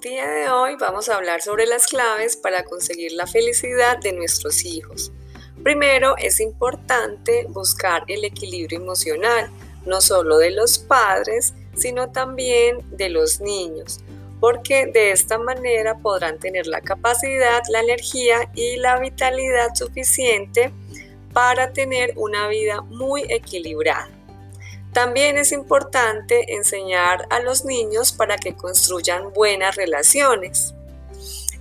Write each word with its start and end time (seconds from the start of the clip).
día 0.00 0.28
de 0.28 0.50
hoy 0.50 0.76
vamos 0.78 1.08
a 1.08 1.16
hablar 1.16 1.40
sobre 1.40 1.64
las 1.64 1.86
claves 1.86 2.36
para 2.36 2.62
conseguir 2.62 3.12
la 3.12 3.26
felicidad 3.26 3.96
de 3.96 4.12
nuestros 4.12 4.66
hijos. 4.66 5.12
Primero 5.62 6.14
es 6.18 6.40
importante 6.40 7.46
buscar 7.48 8.04
el 8.08 8.22
equilibrio 8.22 8.78
emocional, 8.78 9.50
no 9.86 10.02
solo 10.02 10.36
de 10.36 10.50
los 10.50 10.78
padres, 10.78 11.54
sino 11.74 12.12
también 12.12 12.84
de 12.90 13.08
los 13.08 13.40
niños, 13.40 14.00
porque 14.40 14.84
de 14.92 15.12
esta 15.12 15.38
manera 15.38 15.96
podrán 15.96 16.38
tener 16.38 16.66
la 16.66 16.82
capacidad, 16.82 17.62
la 17.70 17.80
energía 17.80 18.50
y 18.54 18.76
la 18.76 19.00
vitalidad 19.00 19.74
suficiente 19.74 20.70
para 21.32 21.72
tener 21.72 22.12
una 22.16 22.46
vida 22.48 22.82
muy 22.82 23.22
equilibrada. 23.30 24.10
También 24.92 25.38
es 25.38 25.52
importante 25.52 26.54
enseñar 26.54 27.26
a 27.30 27.40
los 27.40 27.64
niños 27.64 28.12
para 28.12 28.36
que 28.36 28.54
construyan 28.54 29.32
buenas 29.32 29.76
relaciones. 29.76 30.74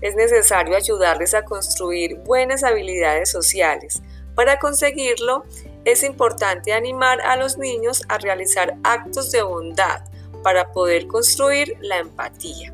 Es 0.02 0.16
necesario 0.16 0.76
ayudarles 0.76 1.34
a 1.34 1.44
construir 1.44 2.18
buenas 2.18 2.64
habilidades 2.64 3.32
sociales. 3.32 4.02
Para 4.36 4.60
conseguirlo, 4.60 5.46
es 5.86 6.04
importante 6.04 6.74
animar 6.74 7.22
a 7.22 7.38
los 7.38 7.58
niños 7.58 8.04
a 8.10 8.18
realizar 8.18 8.76
actos 8.84 9.32
de 9.32 9.44
bondad 9.44 10.02
para 10.44 10.72
poder 10.74 11.08
construir 11.08 11.78
la 11.80 12.00
empatía. 12.00 12.74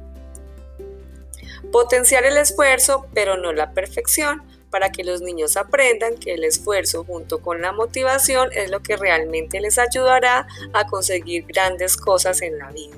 Potenciar 1.71 2.25
el 2.25 2.37
esfuerzo, 2.37 3.05
pero 3.13 3.37
no 3.37 3.53
la 3.53 3.73
perfección, 3.73 4.41
para 4.69 4.91
que 4.91 5.03
los 5.03 5.21
niños 5.21 5.57
aprendan 5.57 6.17
que 6.17 6.33
el 6.33 6.43
esfuerzo 6.43 7.03
junto 7.03 7.39
con 7.41 7.61
la 7.61 7.71
motivación 7.71 8.49
es 8.53 8.69
lo 8.69 8.81
que 8.81 8.97
realmente 8.97 9.59
les 9.61 9.77
ayudará 9.77 10.47
a 10.73 10.87
conseguir 10.87 11.45
grandes 11.45 11.97
cosas 11.97 12.41
en 12.41 12.57
la 12.57 12.71
vida. 12.71 12.95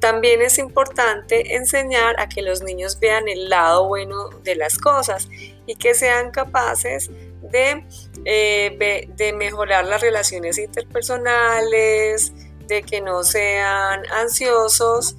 También 0.00 0.42
es 0.42 0.58
importante 0.58 1.56
enseñar 1.56 2.20
a 2.20 2.28
que 2.28 2.42
los 2.42 2.62
niños 2.62 3.00
vean 3.00 3.28
el 3.28 3.48
lado 3.48 3.86
bueno 3.86 4.28
de 4.44 4.54
las 4.54 4.78
cosas 4.78 5.28
y 5.66 5.74
que 5.76 5.94
sean 5.94 6.30
capaces 6.30 7.10
de, 7.42 7.84
eh, 8.24 9.08
de 9.16 9.32
mejorar 9.32 9.84
las 9.84 10.00
relaciones 10.00 10.58
interpersonales, 10.58 12.32
de 12.66 12.82
que 12.82 13.00
no 13.00 13.22
sean 13.22 14.02
ansiosos 14.12 15.16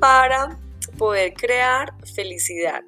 para 0.00 0.58
poder 0.96 1.34
crear 1.34 1.92
felicidad 2.14 2.82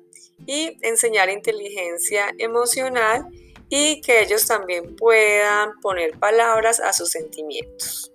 y 0.46 0.76
enseñar 0.82 1.28
inteligencia 1.28 2.32
emocional 2.38 3.26
y 3.68 4.00
que 4.00 4.22
ellos 4.22 4.46
también 4.46 4.96
puedan 4.96 5.78
poner 5.80 6.18
palabras 6.18 6.80
a 6.80 6.92
sus 6.92 7.10
sentimientos. 7.10 8.12